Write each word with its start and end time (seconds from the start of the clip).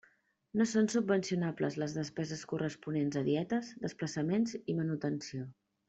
No 0.61 0.65
són 0.69 0.87
subvencionables 0.93 1.77
les 1.83 1.93
despeses 1.99 2.41
corresponents 2.55 3.21
a 3.21 3.23
dietes, 3.31 3.73
desplaçaments 3.87 4.57
i 4.75 4.81
manutenció. 4.83 5.49